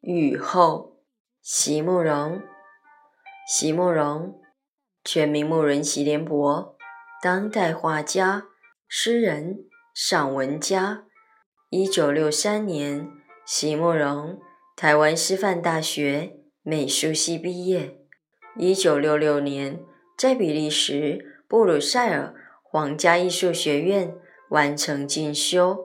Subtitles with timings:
[0.00, 0.96] 雨后
[1.42, 2.40] 席慕容。
[3.46, 4.40] 席慕容
[5.06, 6.76] 全名慕仁席联博，
[7.22, 8.46] 当代画家、
[8.88, 9.60] 诗人、
[9.94, 11.04] 散文家。
[11.70, 13.08] 一九六三年，
[13.46, 14.40] 席慕容
[14.74, 16.32] 台湾师范大学
[16.64, 18.00] 美术系毕业。
[18.56, 19.78] 一九六六年，
[20.18, 22.34] 在比利时布鲁塞尔
[22.64, 24.12] 皇家艺术学院
[24.50, 25.84] 完成进修，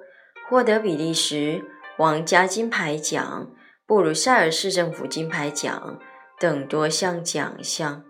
[0.49, 1.63] 获得比利时
[1.95, 3.51] 皇家金牌奖。
[3.85, 5.99] 布鲁塞尔市政府金牌奖
[6.39, 8.03] 等多项奖项，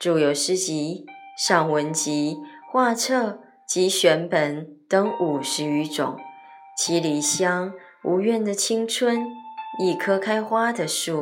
[0.00, 1.04] 著有诗集、
[1.36, 2.38] 散文集、
[2.72, 6.16] 画册及选本等五十余种，
[6.74, 7.70] 《七里香》
[8.02, 9.18] 《无怨的青春》
[9.78, 11.18] 《一棵开花的树》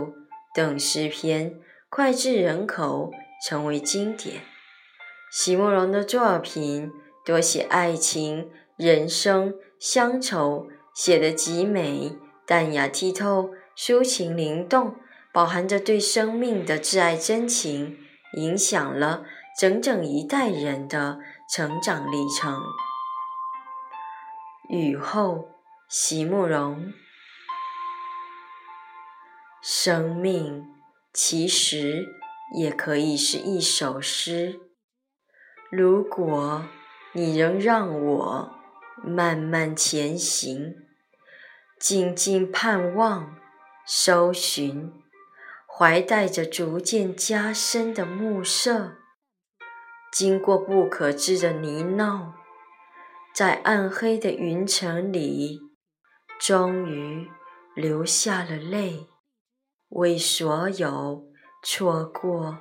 [0.54, 1.56] 等诗篇
[1.90, 3.10] 脍炙人口，
[3.44, 4.42] 成为经典。
[5.32, 6.92] 席慕容的作品
[7.26, 12.12] 多写爱情、人生、乡愁，写得极美，
[12.46, 13.50] 淡雅剔透。
[13.76, 14.94] 抒情灵动，
[15.32, 17.96] 饱含着对生命的挚爱真情，
[18.34, 19.24] 影响了
[19.58, 22.60] 整整一代人的成长历程。
[24.68, 25.48] 雨后，
[25.88, 26.92] 席慕容。
[29.62, 30.66] 生命
[31.12, 32.04] 其实
[32.56, 34.60] 也可以是一首诗。
[35.70, 36.66] 如果
[37.12, 38.50] 你仍让我
[39.02, 40.74] 慢慢前行，
[41.78, 43.36] 静静盼望。
[43.90, 44.92] 搜寻，
[45.78, 48.96] 怀带着逐渐加深的暮色，
[50.10, 52.32] 经过不可知的泥淖，
[53.32, 55.60] 在暗黑的云层里，
[56.40, 57.30] 终于
[57.76, 59.06] 流下了泪，
[59.90, 61.28] 为所有
[61.62, 62.58] 错过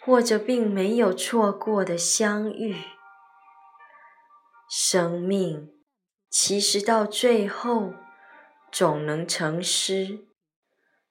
[0.00, 2.74] 或者并没有错过的相遇。
[4.68, 5.70] 生命
[6.28, 7.94] 其实到最后，
[8.72, 10.25] 总能成诗。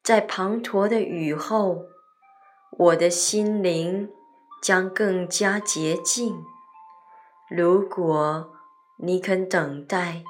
[0.06, 1.86] 在滂沱的雨后，
[2.70, 4.08] 我的心灵
[4.62, 6.46] 将更加洁净。
[7.50, 8.54] 如果
[9.00, 10.24] 你肯等待，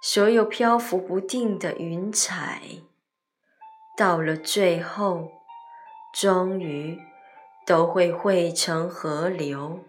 [0.00, 2.62] 所有漂浮不定的云彩，
[3.96, 5.28] 到了最后，
[6.14, 7.00] 终于
[7.66, 9.80] 都会汇成河流。